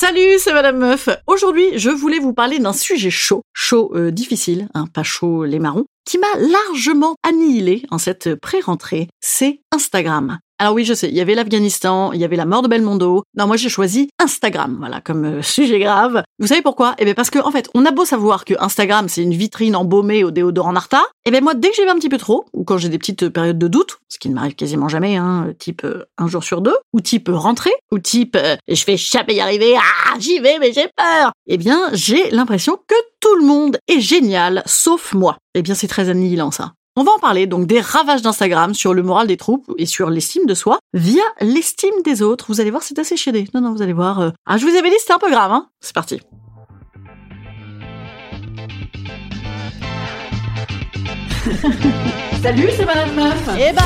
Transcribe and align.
Salut, 0.00 0.38
c'est 0.38 0.52
Madame 0.52 0.78
Meuf. 0.78 1.08
Aujourd'hui, 1.26 1.76
je 1.76 1.90
voulais 1.90 2.20
vous 2.20 2.32
parler 2.32 2.60
d'un 2.60 2.72
sujet 2.72 3.10
chaud, 3.10 3.42
chaud 3.52 3.90
euh, 3.96 4.12
difficile, 4.12 4.68
hein, 4.74 4.86
pas 4.86 5.02
chaud 5.02 5.44
les 5.44 5.58
marrons, 5.58 5.86
qui 6.04 6.18
m'a 6.18 6.38
largement 6.38 7.16
annihilé 7.24 7.84
en 7.90 7.98
cette 7.98 8.36
pré-rentrée. 8.36 9.08
C'est 9.20 9.60
Instagram. 9.72 10.38
Alors 10.60 10.74
oui, 10.74 10.84
je 10.84 10.92
sais, 10.92 11.08
il 11.08 11.14
y 11.14 11.20
avait 11.20 11.36
l'Afghanistan, 11.36 12.12
il 12.12 12.20
y 12.20 12.24
avait 12.24 12.34
la 12.34 12.44
mort 12.44 12.62
de 12.62 12.68
Belmondo. 12.68 13.22
Non, 13.36 13.46
moi 13.46 13.56
j'ai 13.56 13.68
choisi 13.68 14.10
Instagram, 14.18 14.76
voilà, 14.80 15.00
comme 15.00 15.24
euh, 15.24 15.42
sujet 15.42 15.78
grave. 15.78 16.24
Vous 16.40 16.48
savez 16.48 16.62
pourquoi? 16.62 16.96
Eh 16.98 17.04
bien 17.04 17.14
parce 17.14 17.30
que 17.30 17.38
en 17.38 17.52
fait, 17.52 17.70
on 17.74 17.86
a 17.86 17.92
beau 17.92 18.04
savoir 18.04 18.44
que 18.44 18.54
Instagram 18.58 19.08
c'est 19.08 19.22
une 19.22 19.34
vitrine 19.34 19.76
embaumée 19.76 20.24
au 20.24 20.32
déodorant 20.32 20.72
Narta, 20.72 21.02
eh 21.26 21.30
bien 21.30 21.40
moi 21.40 21.54
dès 21.54 21.70
que 21.70 21.76
j'y 21.76 21.82
vais 21.82 21.90
un 21.90 21.94
petit 21.94 22.08
peu 22.08 22.18
trop, 22.18 22.44
ou 22.52 22.64
quand 22.64 22.76
j'ai 22.76 22.88
des 22.88 22.98
petites 22.98 23.28
périodes 23.28 23.58
de 23.58 23.68
doute, 23.68 23.98
ce 24.08 24.18
qui 24.18 24.28
ne 24.28 24.34
m'arrive 24.34 24.56
quasiment 24.56 24.88
jamais, 24.88 25.16
hein, 25.16 25.52
type 25.60 25.84
euh, 25.84 26.06
un 26.18 26.26
jour 26.26 26.42
sur 26.42 26.60
deux, 26.60 26.76
ou 26.92 27.00
type 27.00 27.30
rentrée, 27.32 27.74
ou 27.92 28.00
type 28.00 28.36
je 28.66 28.84
vais 28.84 28.96
jamais 28.96 29.34
y 29.34 29.40
arriver, 29.40 29.76
ah 29.76 30.16
j'y 30.18 30.40
vais 30.40 30.58
mais 30.58 30.72
j'ai 30.72 30.88
peur, 30.96 31.30
eh 31.46 31.56
bien 31.56 31.88
j'ai 31.92 32.30
l'impression 32.30 32.76
que 32.84 32.96
tout 33.20 33.36
le 33.36 33.46
monde 33.46 33.78
est 33.86 34.00
génial, 34.00 34.64
sauf 34.66 35.14
moi. 35.14 35.36
Eh 35.54 35.62
bien 35.62 35.76
c'est 35.76 35.88
très 35.88 36.08
annihilant 36.08 36.50
ça. 36.50 36.72
On 37.00 37.04
va 37.04 37.12
en 37.12 37.18
parler 37.20 37.46
donc 37.46 37.68
des 37.68 37.80
ravages 37.80 38.22
d'Instagram 38.22 38.74
sur 38.74 38.92
le 38.92 39.04
moral 39.04 39.28
des 39.28 39.36
troupes 39.36 39.72
et 39.78 39.86
sur 39.86 40.10
l'estime 40.10 40.46
de 40.46 40.54
soi 40.54 40.80
via 40.94 41.22
l'estime 41.40 41.94
des 42.04 42.22
autres. 42.22 42.46
Vous 42.48 42.60
allez 42.60 42.72
voir, 42.72 42.82
c'est 42.82 42.98
assez 42.98 43.16
chédé. 43.16 43.46
Non, 43.54 43.60
non, 43.60 43.72
vous 43.72 43.82
allez 43.82 43.92
voir. 43.92 44.18
euh, 44.18 44.30
Ah, 44.46 44.58
je 44.58 44.66
vous 44.66 44.74
avais 44.74 44.90
dit, 44.90 44.96
c'était 44.98 45.12
un 45.12 45.20
peu 45.20 45.30
grave, 45.30 45.52
hein. 45.52 45.68
C'est 45.80 45.94
parti. 45.94 46.18
Salut, 52.42 52.68
c'est 52.76 52.84
Madame 52.84 53.14
Meuf. 53.14 53.48
Et 53.60 53.72
bam 53.72 53.84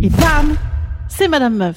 Et 0.00 0.08
bam 0.08 0.56
C'est 1.08 1.28
Madame 1.28 1.54
Meuf. 1.56 1.76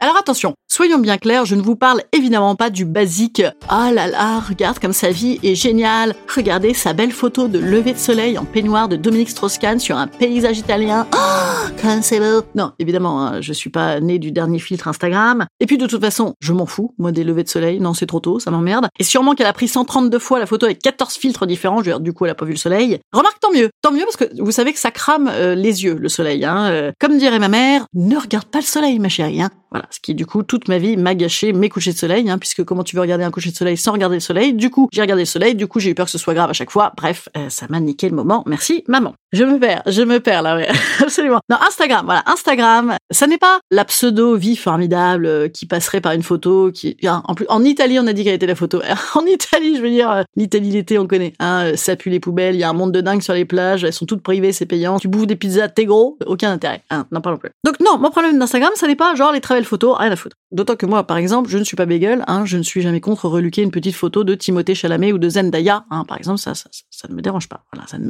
Alors 0.00 0.16
attention, 0.16 0.54
soyons 0.78 1.00
bien 1.00 1.18
clairs, 1.18 1.44
je 1.44 1.56
ne 1.56 1.60
vous 1.60 1.74
parle 1.74 2.02
évidemment 2.12 2.54
pas 2.54 2.70
du 2.70 2.84
basique 2.84 3.42
«Ah 3.68 3.90
là 3.92 4.06
là, 4.06 4.38
regarde 4.38 4.78
comme 4.78 4.92
sa 4.92 5.10
vie 5.10 5.40
est 5.42 5.56
géniale 5.56 6.14
Regardez 6.32 6.72
sa 6.72 6.92
belle 6.92 7.10
photo 7.10 7.48
de 7.48 7.58
lever 7.58 7.94
de 7.94 7.98
soleil 7.98 8.38
en 8.38 8.44
peignoir 8.44 8.88
de 8.88 8.94
Dominique 8.94 9.30
Strauss-Kahn 9.30 9.80
sur 9.80 9.96
un 9.96 10.06
paysage 10.06 10.58
italien. 10.58 11.08
Oh, 11.12 11.68
comme 11.82 12.00
c'est 12.02 12.20
beau!» 12.20 12.42
Non, 12.54 12.74
évidemment, 12.78 13.26
hein, 13.26 13.40
je 13.40 13.52
suis 13.52 13.70
pas 13.70 13.98
né 13.98 14.20
du 14.20 14.30
dernier 14.30 14.60
filtre 14.60 14.86
Instagram. 14.86 15.46
Et 15.58 15.66
puis 15.66 15.78
de 15.78 15.86
toute 15.88 16.00
façon, 16.00 16.34
je 16.38 16.52
m'en 16.52 16.66
fous, 16.66 16.94
moi 16.96 17.10
des 17.10 17.24
levées 17.24 17.42
de 17.42 17.48
soleil. 17.48 17.80
Non, 17.80 17.92
c'est 17.92 18.06
trop 18.06 18.20
tôt, 18.20 18.38
ça 18.38 18.52
m'emmerde. 18.52 18.86
Et 19.00 19.04
sûrement 19.04 19.34
qu'elle 19.34 19.48
a 19.48 19.52
pris 19.52 19.66
132 19.66 20.20
fois 20.20 20.38
la 20.38 20.46
photo 20.46 20.66
avec 20.66 20.78
14 20.78 21.14
filtres 21.14 21.44
différents, 21.44 21.78
je 21.82 21.86
veux 21.86 21.96
dire, 21.96 22.00
du 22.00 22.12
coup 22.12 22.24
elle 22.24 22.30
a 22.30 22.36
pas 22.36 22.44
vu 22.44 22.52
le 22.52 22.56
soleil. 22.56 23.00
Remarque, 23.12 23.40
tant 23.40 23.50
mieux, 23.50 23.70
tant 23.82 23.90
mieux 23.90 24.04
parce 24.04 24.16
que 24.16 24.40
vous 24.40 24.52
savez 24.52 24.72
que 24.72 24.78
ça 24.78 24.92
crame 24.92 25.28
euh, 25.28 25.56
les 25.56 25.82
yeux, 25.82 25.96
le 25.98 26.08
soleil. 26.08 26.44
Hein. 26.44 26.68
Euh, 26.70 26.92
comme 27.00 27.18
dirait 27.18 27.40
ma 27.40 27.48
mère, 27.48 27.86
ne 27.94 28.16
regarde 28.16 28.46
pas 28.46 28.60
le 28.60 28.64
soleil, 28.64 29.00
ma 29.00 29.08
chérie. 29.08 29.42
Hein. 29.42 29.50
Voilà, 29.70 29.86
ce 29.90 30.00
qui 30.00 30.14
du 30.14 30.26
coup 30.26 30.42
toute 30.42 30.68
ma 30.68 30.78
vie 30.78 30.96
m'a 30.96 31.14
gâché 31.14 31.52
mes 31.52 31.68
couchers 31.68 31.92
de 31.92 31.98
soleil, 31.98 32.28
hein, 32.30 32.38
puisque 32.38 32.64
comment 32.64 32.84
tu 32.84 32.96
veux 32.96 33.02
regarder 33.02 33.24
un 33.24 33.30
coucher 33.30 33.50
de 33.50 33.56
soleil 33.56 33.76
sans 33.76 33.92
regarder 33.92 34.16
le 34.16 34.20
soleil? 34.20 34.54
Du 34.54 34.70
coup, 34.70 34.88
j'ai 34.92 35.02
regardé 35.02 35.22
le 35.22 35.26
soleil, 35.26 35.54
du 35.54 35.66
coup 35.66 35.80
j'ai 35.80 35.90
eu 35.90 35.94
peur 35.94 36.06
que 36.06 36.12
ce 36.12 36.18
soit 36.18 36.34
grave 36.34 36.50
à 36.50 36.54
chaque 36.54 36.70
fois. 36.70 36.92
Bref, 36.96 37.28
euh, 37.36 37.48
ça 37.50 37.66
m'a 37.68 37.80
niqué 37.80 38.08
le 38.08 38.16
moment. 38.16 38.42
Merci 38.46 38.84
maman. 38.88 39.14
Je 39.32 39.44
me 39.44 39.58
perds, 39.58 39.82
je 39.86 40.02
me 40.02 40.20
perds 40.20 40.42
là, 40.42 40.56
ouais, 40.56 40.68
absolument. 41.02 41.40
Non, 41.50 41.58
Instagram, 41.66 42.06
voilà, 42.06 42.22
Instagram, 42.26 42.96
ça 43.10 43.26
n'est 43.26 43.38
pas 43.38 43.60
la 43.70 43.84
pseudo 43.84 44.36
vie 44.36 44.56
formidable 44.56 45.26
euh, 45.26 45.48
qui 45.48 45.66
passerait 45.66 46.00
par 46.00 46.12
une 46.12 46.22
photo 46.22 46.70
qui, 46.72 46.96
en 47.06 47.34
plus, 47.34 47.46
en 47.48 47.62
Italie 47.62 47.98
on 47.98 48.06
a 48.06 48.12
dit 48.14 48.24
qu'elle 48.24 48.34
était 48.34 48.46
la 48.46 48.54
photo. 48.54 48.80
en 49.14 49.26
Italie, 49.26 49.76
je 49.76 49.82
veux 49.82 49.90
dire, 49.90 50.10
euh, 50.10 50.22
l'Italie 50.36 50.70
l'été 50.70 50.98
on 50.98 51.06
connaît, 51.06 51.34
hein, 51.40 51.72
ça 51.76 51.96
pue 51.96 52.08
les 52.08 52.20
poubelles, 52.20 52.54
il 52.54 52.60
y 52.60 52.64
a 52.64 52.70
un 52.70 52.74
monde 52.74 52.92
de 52.92 53.02
dingue 53.02 53.20
sur 53.20 53.34
les 53.34 53.44
plages, 53.44 53.84
elles 53.84 53.92
sont 53.92 54.06
toutes 54.06 54.22
privées, 54.22 54.52
c'est 54.52 54.66
payant. 54.66 54.98
Tu 54.98 55.08
bouffes 55.08 55.26
des 55.26 55.36
pizzas, 55.36 55.68
t'es 55.68 55.84
gros, 55.84 56.18
aucun 56.26 56.50
intérêt. 56.50 56.82
Hein, 56.90 57.06
n'en 57.10 57.20
parlons 57.20 57.38
plus. 57.38 57.50
Donc 57.64 57.80
non, 57.80 57.98
mon 57.98 58.10
problème 58.10 58.38
d'Instagram, 58.38 58.70
ça 58.76 58.86
n'est 58.86 58.96
pas 58.96 59.14
genre 59.14 59.32
les 59.32 59.40
travel 59.58 59.64
photos, 59.64 59.96
rien 59.98 60.10
à 60.10 60.16
foutre. 60.16 60.36
D'autant 60.50 60.76
que 60.76 60.86
moi, 60.86 61.04
par 61.04 61.16
exemple, 61.16 61.50
je 61.50 61.58
ne 61.58 61.64
suis 61.64 61.76
pas 61.76 61.86
bagel, 61.86 62.24
hein, 62.26 62.44
je 62.44 62.56
ne 62.56 62.62
suis 62.62 62.80
jamais 62.80 63.00
contre 63.00 63.28
reluquer 63.28 63.62
une 63.62 63.70
petite 63.70 63.94
photo 63.94 64.24
de 64.24 64.34
Timothée 64.34 64.74
Chalamet 64.74 65.12
ou 65.12 65.18
de 65.18 65.28
Zendaya, 65.28 65.84
hein, 65.90 66.04
par 66.04 66.16
exemple, 66.16 66.38
ça, 66.38 66.54
ça, 66.54 66.68
ne 67.08 67.14
me 67.14 67.22
dérange 67.22 67.48
pas. 67.48 67.64
Voilà, 67.72 67.86
ça 67.88 67.98
ne 67.98 68.04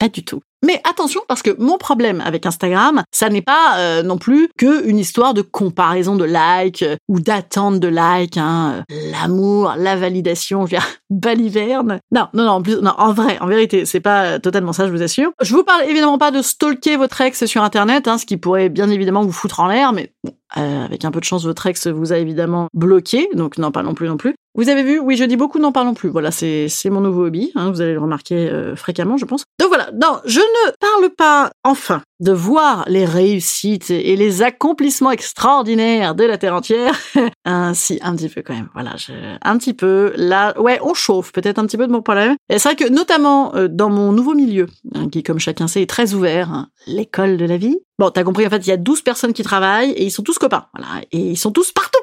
pas 0.00 0.08
du 0.08 0.24
tout. 0.24 0.40
Mais 0.66 0.80
attention 0.84 1.20
parce 1.28 1.42
que 1.42 1.54
mon 1.58 1.78
problème 1.78 2.20
avec 2.24 2.44
Instagram, 2.44 3.02
ça 3.12 3.28
n'est 3.28 3.42
pas 3.42 3.78
euh, 3.78 4.02
non 4.02 4.18
plus 4.18 4.48
que 4.58 4.86
une 4.86 4.98
histoire 4.98 5.32
de 5.32 5.42
comparaison 5.42 6.16
de 6.16 6.24
likes 6.24 6.82
euh, 6.82 6.96
ou 7.08 7.20
d'attente 7.20 7.80
de 7.80 7.88
likes, 7.88 8.36
hein, 8.36 8.84
euh, 8.90 9.10
l'amour, 9.12 9.74
la 9.78 9.96
validation, 9.96 10.66
je 10.66 10.72
veux 10.72 10.78
dire, 10.78 10.86
baliverne. 11.10 12.00
Non, 12.12 12.28
non, 12.34 12.44
non, 12.44 12.50
en 12.52 12.62
plus, 12.62 12.76
non, 12.76 12.92
en 12.98 13.12
vrai, 13.12 13.38
en 13.40 13.46
vérité, 13.46 13.86
c'est 13.86 14.00
pas 14.00 14.38
totalement 14.38 14.72
ça, 14.72 14.86
je 14.86 14.92
vous 14.92 15.02
assure. 15.02 15.32
Je 15.40 15.54
vous 15.54 15.64
parle 15.64 15.84
évidemment 15.84 16.18
pas 16.18 16.30
de 16.30 16.42
stalker 16.42 16.96
votre 16.96 17.20
ex 17.20 17.44
sur 17.46 17.62
Internet, 17.62 18.08
hein, 18.08 18.18
ce 18.18 18.26
qui 18.26 18.36
pourrait 18.36 18.68
bien 18.68 18.90
évidemment 18.90 19.22
vous 19.22 19.32
foutre 19.32 19.60
en 19.60 19.68
l'air, 19.68 19.92
mais 19.92 20.12
bon, 20.24 20.32
avec 20.54 21.04
un 21.04 21.10
peu 21.10 21.20
de 21.20 21.24
chance, 21.24 21.44
votre 21.44 21.66
ex 21.66 21.86
vous 21.86 22.12
a 22.12 22.18
évidemment 22.18 22.68
bloqué, 22.74 23.28
donc 23.34 23.56
non, 23.56 23.70
pas 23.70 23.82
non 23.82 23.94
plus 23.94 24.08
non 24.08 24.16
plus. 24.16 24.34
Vous 24.54 24.68
avez 24.68 24.82
vu, 24.82 24.98
oui, 24.98 25.16
je 25.16 25.24
dis 25.24 25.36
beaucoup, 25.36 25.58
n'en 25.58 25.70
parlons 25.70 25.94
plus. 25.94 26.08
Voilà, 26.08 26.30
c'est 26.32 26.68
mon 26.86 27.00
nouveau 27.00 27.26
hobby. 27.26 27.52
Hein, 27.54 27.70
vous 27.70 27.80
allez 27.80 27.92
le 27.92 28.00
remarquer 28.00 28.50
euh, 28.50 28.74
fréquemment, 28.74 29.16
je 29.16 29.24
pense. 29.24 29.44
Donc 29.60 29.68
voilà, 29.68 29.90
non, 29.92 30.18
je 30.24 30.40
ne 30.40 30.70
parle 30.80 31.10
pas, 31.14 31.52
enfin, 31.62 32.02
de 32.18 32.32
voir 32.32 32.84
les 32.88 33.04
réussites 33.04 33.90
et 33.90 34.16
les 34.16 34.42
accomplissements 34.42 35.12
extraordinaires 35.12 36.14
de 36.14 36.24
la 36.24 36.36
terre 36.36 36.54
entière. 36.54 36.98
un, 37.44 37.74
si, 37.74 38.00
un 38.02 38.16
petit 38.16 38.28
peu 38.28 38.42
quand 38.42 38.54
même. 38.54 38.68
Voilà, 38.74 38.96
un 39.42 39.56
petit 39.56 39.72
peu. 39.72 40.12
Là, 40.16 40.60
ouais, 40.60 40.80
on 40.82 40.94
chauffe 40.94 41.32
peut-être 41.32 41.58
un 41.58 41.66
petit 41.66 41.76
peu 41.76 41.86
de 41.86 41.92
mon 41.92 42.02
problème. 42.02 42.34
Et 42.48 42.58
c'est 42.58 42.70
vrai 42.70 42.76
que 42.76 42.90
notamment 42.92 43.54
euh, 43.54 43.68
dans 43.68 43.88
mon 43.88 44.12
nouveau 44.12 44.34
milieu, 44.34 44.66
hein, 44.94 45.08
qui, 45.08 45.22
comme 45.22 45.38
chacun 45.38 45.68
sait, 45.68 45.82
est 45.82 45.90
très 45.90 46.12
ouvert, 46.12 46.50
hein, 46.52 46.68
l'école 46.86 47.36
de 47.36 47.44
la 47.44 47.56
vie. 47.56 47.78
Bon, 47.98 48.10
t'as 48.10 48.24
compris, 48.24 48.46
en 48.46 48.50
fait, 48.50 48.66
il 48.66 48.70
y 48.70 48.72
a 48.72 48.78
12 48.78 49.02
personnes 49.02 49.32
qui 49.32 49.42
travaillent 49.42 49.92
et 49.92 50.04
ils 50.04 50.10
sont 50.10 50.22
tous 50.22 50.38
copains. 50.38 50.66
Voilà, 50.74 51.02
et 51.12 51.18
ils 51.18 51.36
sont 51.36 51.52
tous 51.52 51.70
partout, 51.72 51.99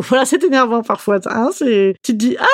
Voilà, 0.00 0.24
c'est 0.24 0.42
énervant 0.42 0.82
parfois. 0.82 1.18
Hein, 1.26 1.50
tu 1.58 1.94
te 2.02 2.12
dis, 2.12 2.36
ah, 2.38 2.46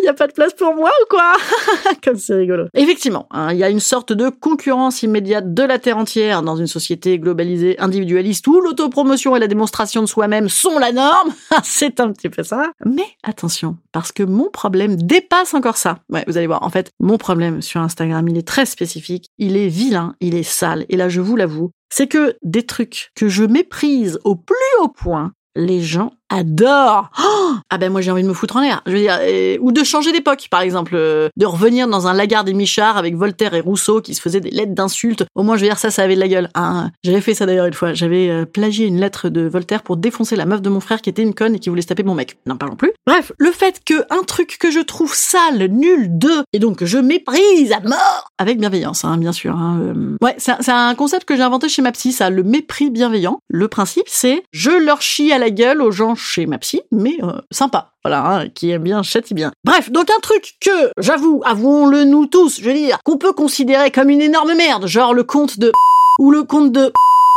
il 0.00 0.04
y 0.04 0.08
a 0.08 0.14
pas 0.14 0.26
de 0.26 0.32
place 0.32 0.54
pour 0.54 0.74
moi 0.74 0.90
ou 1.02 1.06
quoi? 1.08 1.32
Comme 2.04 2.16
c'est 2.16 2.34
rigolo. 2.34 2.66
Effectivement, 2.74 3.26
hein, 3.30 3.52
il 3.52 3.58
y 3.58 3.64
a 3.64 3.70
une 3.70 3.80
sorte 3.80 4.12
de 4.12 4.28
concurrence 4.28 5.02
immédiate 5.02 5.54
de 5.54 5.62
la 5.62 5.78
terre 5.78 5.98
entière 5.98 6.42
dans 6.42 6.56
une 6.56 6.66
société 6.66 7.18
globalisée, 7.18 7.78
individualiste, 7.78 8.46
où 8.46 8.60
l'autopromotion 8.60 9.36
et 9.36 9.40
la 9.40 9.46
démonstration 9.46 10.02
de 10.02 10.06
soi-même 10.06 10.48
sont 10.48 10.78
la 10.78 10.92
norme. 10.92 11.32
c'est 11.64 12.00
un 12.00 12.12
petit 12.12 12.28
peu 12.28 12.42
ça. 12.42 12.70
Mais 12.84 13.06
attention, 13.22 13.76
parce 13.92 14.12
que 14.12 14.22
mon 14.22 14.50
problème 14.50 14.96
dépasse 14.96 15.54
encore 15.54 15.76
ça. 15.76 15.98
Ouais, 16.10 16.24
vous 16.26 16.36
allez 16.36 16.46
voir. 16.46 16.62
En 16.62 16.70
fait, 16.70 16.90
mon 17.00 17.18
problème 17.18 17.62
sur 17.62 17.80
Instagram, 17.80 18.26
il 18.28 18.36
est 18.36 18.46
très 18.46 18.66
spécifique. 18.66 19.30
Il 19.38 19.56
est 19.56 19.68
vilain, 19.68 20.14
il 20.20 20.34
est 20.34 20.42
sale. 20.42 20.86
Et 20.88 20.96
là, 20.96 21.08
je 21.08 21.20
vous 21.20 21.36
l'avoue, 21.36 21.70
c'est 21.90 22.06
que 22.06 22.36
des 22.42 22.64
trucs 22.64 23.10
que 23.14 23.28
je 23.28 23.44
méprise 23.44 24.18
au 24.24 24.36
plus 24.36 24.56
haut 24.80 24.88
point, 24.88 25.32
les 25.54 25.80
gens 25.80 26.12
adore. 26.28 27.10
Oh 27.22 27.54
ah 27.70 27.78
ben 27.78 27.90
moi 27.90 28.00
j'ai 28.00 28.10
envie 28.10 28.22
de 28.22 28.28
me 28.28 28.34
foutre 28.34 28.56
en 28.56 28.60
l'air. 28.60 28.82
Je 28.86 28.92
veux 28.92 28.98
dire, 28.98 29.18
euh, 29.20 29.56
ou 29.60 29.72
de 29.72 29.84
changer 29.84 30.12
d'époque, 30.12 30.48
par 30.50 30.60
exemple, 30.60 30.92
euh, 30.94 31.28
de 31.36 31.46
revenir 31.46 31.88
dans 31.88 32.06
un 32.06 32.14
Lagarde 32.14 32.48
et 32.48 32.54
Michard 32.54 32.96
avec 32.96 33.16
Voltaire 33.16 33.54
et 33.54 33.60
Rousseau 33.60 34.00
qui 34.00 34.14
se 34.14 34.20
faisaient 34.20 34.40
des 34.40 34.50
lettres 34.50 34.74
d'insultes. 34.74 35.24
Au 35.34 35.42
moins 35.42 35.56
je 35.56 35.62
veux 35.62 35.68
dire 35.68 35.78
ça, 35.78 35.90
ça 35.90 36.02
avait 36.02 36.14
de 36.14 36.20
la 36.20 36.28
gueule. 36.28 36.48
Hein. 36.54 36.90
J'avais 37.04 37.20
fait 37.20 37.34
ça 37.34 37.46
d'ailleurs 37.46 37.66
une 37.66 37.74
fois. 37.74 37.94
J'avais 37.94 38.28
euh, 38.30 38.44
plagié 38.44 38.86
une 38.86 39.00
lettre 39.00 39.28
de 39.28 39.42
Voltaire 39.42 39.82
pour 39.82 39.96
défoncer 39.96 40.36
la 40.36 40.46
meuf 40.46 40.62
de 40.62 40.68
mon 40.68 40.80
frère 40.80 41.00
qui 41.02 41.10
était 41.10 41.22
une 41.22 41.34
conne 41.34 41.54
et 41.54 41.58
qui 41.58 41.68
voulait 41.68 41.82
se 41.82 41.88
taper 41.88 42.02
mon 42.02 42.14
mec. 42.14 42.38
N'en 42.46 42.56
parlons 42.56 42.76
plus. 42.76 42.92
Bref, 43.06 43.32
le 43.38 43.50
fait 43.50 43.80
que 43.84 43.94
un 44.10 44.22
truc 44.22 44.58
que 44.58 44.70
je 44.70 44.80
trouve 44.80 45.14
sale, 45.14 45.68
nul, 45.70 46.18
de, 46.18 46.44
et 46.52 46.58
donc 46.58 46.84
je 46.84 46.98
méprise 46.98 47.72
à 47.72 47.80
mort 47.80 48.30
avec 48.38 48.58
bienveillance, 48.58 49.04
hein, 49.04 49.16
bien 49.16 49.32
sûr. 49.32 49.54
Hein, 49.54 49.94
Ouais, 50.20 50.34
c'est 50.38 50.68
un 50.68 50.94
concept 50.94 51.24
que 51.24 51.36
j'ai 51.36 51.42
inventé 51.42 51.68
chez 51.68 51.82
ma 51.82 51.92
psy, 51.92 52.12
ça, 52.12 52.30
le 52.30 52.42
mépris 52.42 52.90
bienveillant. 52.90 53.40
Le 53.48 53.68
principe, 53.68 54.06
c'est 54.06 54.42
je 54.50 54.70
leur 54.70 55.02
chie 55.02 55.32
à 55.32 55.38
la 55.38 55.50
gueule 55.50 55.82
aux 55.82 55.90
gens 55.90 56.15
chez 56.16 56.46
ma 56.46 56.58
psy, 56.58 56.82
mais 56.90 57.18
euh, 57.22 57.40
sympa. 57.50 57.92
Voilà, 58.04 58.24
hein, 58.24 58.48
qui 58.48 58.70
aime 58.70 58.82
bien, 58.82 59.02
châtie 59.02 59.34
bien. 59.34 59.52
Bref, 59.64 59.90
donc 59.90 60.10
un 60.10 60.20
truc 60.20 60.54
que, 60.60 60.90
j'avoue, 60.98 61.42
avouons-le 61.44 62.04
nous 62.04 62.26
tous, 62.26 62.60
je 62.60 62.64
veux 62.64 62.74
dire, 62.74 62.98
qu'on 63.04 63.18
peut 63.18 63.32
considérer 63.32 63.90
comme 63.90 64.10
une 64.10 64.22
énorme 64.22 64.54
merde, 64.54 64.86
genre 64.86 65.14
le 65.14 65.24
conte 65.24 65.58
de 65.58 65.72
ou 66.18 66.30
le 66.30 66.44
conte 66.44 66.72
de 66.72 66.92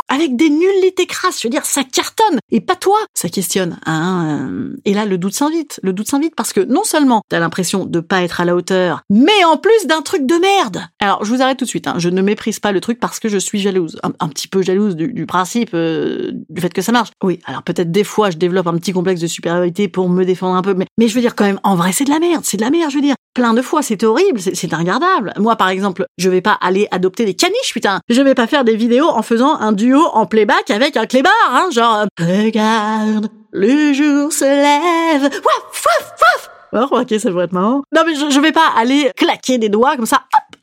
avec 0.10 0.36
des 0.36 0.50
nullités 0.50 1.06
crasses. 1.06 1.42
Je 1.42 1.48
veux 1.48 1.52
dire, 1.52 1.66
ça 1.66 1.84
cartonne. 1.84 2.40
Et 2.52 2.62
pas 2.62 2.76
toi. 2.76 2.98
Ça 3.14 3.30
questionne. 3.30 3.80
Hein 3.86 4.50
et 4.86 4.94
là, 4.94 5.06
le 5.06 5.18
doute 5.18 5.34
s'invite. 5.34 5.80
Le 5.84 5.94
doute 5.94 6.08
s'invite 6.08 6.36
parce 6.36 6.54
que 6.54 6.62
non 6.62 6.84
seulement 6.84 7.22
t'as 7.30 7.40
l'impression 7.40 7.86
de 7.86 8.00
pas 8.00 8.24
être 8.24 8.42
à 8.42 8.46
la 8.46 8.56
hauteur, 8.56 9.02
mais 9.10 9.44
en 9.46 9.58
plus 9.58 9.88
d'un 9.88 10.02
truc 10.02 10.26
de 10.26 10.36
merde. 10.36 10.82
Alors, 11.00 11.24
je 11.24 11.34
vous 11.34 11.42
arrête 11.42 11.58
tout 11.58 11.66
de 11.66 11.70
suite. 11.70 11.88
Hein. 11.88 11.96
Je 11.98 12.10
ne 12.10 12.22
méprise 12.22 12.60
pas 12.60 12.72
le 12.72 12.82
truc 12.82 13.00
parce 13.00 13.20
que 13.20 13.30
je 13.30 13.38
suis 13.38 13.60
jalouse. 13.60 14.00
Un, 14.04 14.28
petit 14.30 14.48
peu 14.48 14.62
jalouse 14.62 14.96
du, 14.96 15.26
principe, 15.26 15.72
euh, 15.74 16.32
du 16.50 16.62
fait 16.62 16.74
que 16.74 16.82
ça 16.82 16.92
marche. 16.92 17.10
Oui, 17.24 17.40
alors 17.46 17.64
peut-être 17.64 17.92
des 17.92 18.04
fois, 18.04 18.30
je 18.30 18.38
développe 18.38 18.68
un 18.68 18.78
petit 18.78 18.92
complexe 18.92 19.22
de 19.22 19.28
supériorité 19.28 19.88
pour 19.88 20.10
me 20.10 20.24
défendre 20.26 20.56
un 20.56 20.62
peu. 20.62 20.74
Mais, 20.74 20.86
mais 20.98 21.08
je 21.08 21.16
veux 21.16 21.22
dire 21.22 21.36
quand 21.36 21.46
même, 21.46 21.60
en 21.64 21.76
vrai, 21.76 21.92
c'est 21.92 22.06
de 22.06 22.10
la 22.10 22.20
merde. 22.20 22.44
C'est 22.44 22.58
de 22.58 22.62
la 22.62 22.70
merde, 22.70 22.92
je 22.92 22.96
veux 22.96 23.02
dire. 23.02 23.16
Plein 23.36 23.54
de 23.54 23.62
fois, 23.62 23.82
c'est 23.84 24.04
horrible, 24.04 24.40
c'est 24.40 24.74
regardable. 24.74 25.34
Moi, 25.38 25.56
par 25.56 25.70
exemple, 25.70 26.06
je 26.18 26.30
vais 26.30 26.42
pas 26.42 26.58
aller 26.62 26.88
adopter 26.92 27.26
des 27.26 27.36
caniches, 27.36 27.74
putain. 27.74 28.00
Je 28.10 28.22
vais 28.22 28.34
pas 28.34 28.48
faire 28.48 28.64
des 28.64 28.76
vidéos 28.76 29.08
en 29.08 29.22
faisant 29.22 29.56
un 29.60 29.72
duo 29.72 30.02
en 30.14 30.26
playback 30.26 30.72
avec 30.72 30.98
un 30.98 31.06
clébard, 31.06 31.32
hein, 31.52 31.70
genre 31.72 32.06
regarde, 32.20 33.28
le 33.52 33.94
jour 33.94 34.34
se 34.34 34.46
lève, 34.46 35.24
waf 35.24 35.86
waf 35.86 36.14
waf. 36.22 36.50
Oh, 36.74 36.98
ok, 37.00 37.20
ça 37.20 37.32
pourrait 37.32 37.46
être 37.46 37.54
marrant. 37.54 37.82
Non, 37.96 38.02
mais 38.06 38.16
je, 38.16 38.30
je 38.30 38.40
vais 38.40 38.52
pas 38.52 38.68
aller 38.78 39.12
claquer 39.16 39.58
des 39.58 39.70
doigts 39.70 39.96
comme 39.96 40.06
ça, 40.06 40.22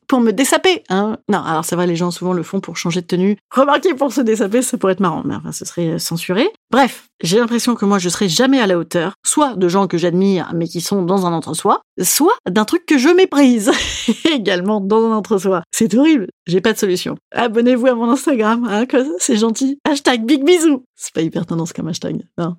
pour 0.08 0.20
me 0.20 0.32
dessaper. 0.32 0.82
Hein. 0.88 1.18
Non, 1.28 1.40
alors 1.40 1.64
c'est 1.64 1.76
vrai, 1.76 1.86
les 1.86 1.96
gens 1.96 2.10
souvent 2.10 2.32
le 2.32 2.42
font 2.42 2.60
pour 2.60 2.76
changer 2.76 3.00
de 3.00 3.06
tenue. 3.06 3.36
Remarquez, 3.54 3.94
pour 3.94 4.12
se 4.12 4.20
dessaper, 4.20 4.62
ça 4.62 4.78
pourrait 4.78 4.94
être 4.94 5.00
marrant, 5.00 5.22
mais 5.24 5.34
enfin, 5.34 5.52
ce 5.52 5.64
serait 5.64 5.88
euh, 5.88 5.98
censuré. 5.98 6.48
Bref, 6.70 7.08
j'ai 7.22 7.38
l'impression 7.38 7.74
que 7.74 7.84
moi, 7.84 7.98
je 7.98 8.08
serai 8.08 8.28
jamais 8.28 8.60
à 8.60 8.66
la 8.66 8.78
hauteur, 8.78 9.14
soit 9.24 9.54
de 9.54 9.68
gens 9.68 9.86
que 9.86 9.98
j'admire, 9.98 10.52
mais 10.54 10.68
qui 10.68 10.80
sont 10.80 11.02
dans 11.02 11.26
un 11.26 11.32
entre-soi, 11.32 11.80
soit 12.02 12.36
d'un 12.48 12.64
truc 12.64 12.86
que 12.86 12.98
je 12.98 13.08
méprise, 13.08 13.70
également 14.24 14.80
dans 14.80 15.04
un 15.04 15.16
entre-soi. 15.16 15.62
C'est 15.72 15.94
horrible, 15.94 16.28
j'ai 16.46 16.60
pas 16.60 16.72
de 16.72 16.78
solution. 16.78 17.16
Abonnez-vous 17.32 17.86
à 17.86 17.94
mon 17.94 18.10
Instagram, 18.10 18.66
hein, 18.70 18.84
c'est 19.18 19.36
gentil. 19.36 19.78
Hashtag 19.88 20.24
big 20.24 20.44
bisous. 20.44 20.84
C'est 20.94 21.14
pas 21.14 21.22
hyper 21.22 21.46
tendance 21.46 21.72
comme 21.72 21.88
hashtag, 21.88 22.22
non. 22.38 22.56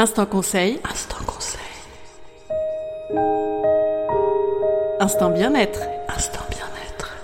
Instant 0.00 0.26
conseil. 0.26 0.78
Instant 0.88 1.16
conseil. 1.26 1.37
Instant 5.00 5.30
bien-être. 5.30 5.80
Instant 6.08 6.40
bien-être. 6.50 7.14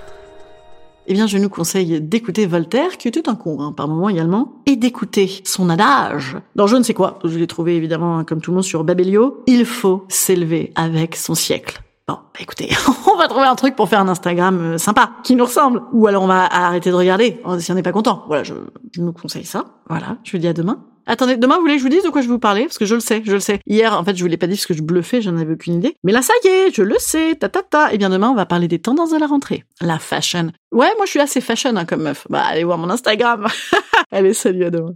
Eh 1.09 1.12
bien, 1.12 1.26
je 1.26 1.38
nous 1.38 1.49
conseille 1.49 2.00
d'écouter 2.00 2.47
Voltaire, 2.47 2.99
qui 2.99 3.09
était 3.09 3.29
un 3.29 3.35
con, 3.35 3.61
hein, 3.61 3.73
par 3.73 3.88
moment 3.88 4.09
également, 4.09 4.53
et 4.67 4.76
d'écouter 4.76 5.43
son 5.44 5.69
adage. 5.69 6.37
Dans 6.55 6.69
je 6.69 6.76
ne 6.76 6.85
sais 6.85 6.94
quoi, 6.94 7.19
je 7.25 7.37
l'ai 7.37 7.49
trouvé 7.49 7.75
évidemment, 7.75 8.23
comme 8.23 8.41
tout 8.41 8.53
le 8.53 8.56
monde, 8.56 8.65
sur 8.65 8.85
Babelio. 8.85 9.43
Il 9.49 9.65
faut 9.65 10.05
s'élever 10.09 10.73
avec 10.76 11.17
son 11.17 11.35
siècle. 11.35 11.82
Bon, 12.06 12.15
bah 12.15 12.41
écoutez, 12.41 12.71
on 13.12 13.17
va 13.17 13.26
trouver 13.26 13.47
un 13.47 13.56
truc 13.56 13.75
pour 13.75 13.88
faire 13.88 14.00
un 14.00 14.09
Instagram 14.09 14.61
euh, 14.61 14.79
sympa, 14.79 15.11
qui 15.25 15.35
nous 15.35 15.44
ressemble. 15.44 15.82
Ou 15.93 16.06
alors 16.06 16.23
on 16.23 16.29
va 16.29 16.44
arrêter 16.44 16.91
de 16.91 16.94
regarder, 16.94 17.41
si 17.59 17.73
on 17.73 17.75
n'est 17.75 17.82
pas 17.82 17.93
content. 17.93 18.23
Voilà, 18.29 18.44
je, 18.44 18.55
je 18.93 19.00
nous 19.00 19.12
conseille 19.12 19.47
ça. 19.47 19.65
Voilà, 19.88 20.19
je 20.23 20.31
vous 20.31 20.38
dis 20.38 20.47
à 20.47 20.53
demain. 20.53 20.79
Attendez, 21.06 21.36
demain, 21.36 21.56
vous 21.56 21.62
voulez 21.62 21.74
que 21.74 21.78
je 21.78 21.84
vous 21.84 21.90
dise 21.90 22.02
de 22.02 22.08
quoi 22.08 22.22
je 22.22 22.26
vais 22.26 22.32
vous 22.32 22.38
parler? 22.38 22.62
Parce 22.62 22.78
que 22.78 22.86
je 22.86 22.94
le 22.94 23.00
sais, 23.00 23.22
je 23.24 23.32
le 23.32 23.40
sais. 23.40 23.60
Hier, 23.66 23.98
en 23.98 24.04
fait, 24.04 24.16
je 24.16 24.22
vous 24.22 24.28
l'ai 24.28 24.36
pas 24.36 24.46
dit 24.46 24.54
parce 24.54 24.66
que 24.66 24.74
je 24.74 24.82
bluffais, 24.82 25.20
j'en 25.20 25.36
avais 25.36 25.54
aucune 25.54 25.74
idée. 25.74 25.96
Mais 26.02 26.12
là, 26.12 26.22
ça 26.22 26.32
y 26.44 26.48
est, 26.48 26.74
je 26.74 26.82
le 26.82 26.96
sais, 26.98 27.34
ta 27.34 27.48
ta 27.48 27.62
ta. 27.62 27.90
Et 27.90 27.94
eh 27.94 27.98
bien 27.98 28.10
demain, 28.10 28.30
on 28.30 28.34
va 28.34 28.46
parler 28.46 28.68
des 28.68 28.78
tendances 28.78 29.10
de 29.10 29.18
la 29.18 29.26
rentrée. 29.26 29.64
La 29.80 29.98
fashion. 29.98 30.50
Ouais, 30.72 30.90
moi, 30.96 31.04
je 31.04 31.10
suis 31.10 31.20
assez 31.20 31.40
fashion 31.40 31.76
hein, 31.76 31.84
comme 31.84 32.02
meuf. 32.02 32.26
Bah, 32.30 32.42
allez 32.46 32.64
voir 32.64 32.78
mon 32.78 32.90
Instagram. 32.90 33.46
allez, 34.10 34.34
salut, 34.34 34.64
à 34.64 34.70
demain. 34.70 34.94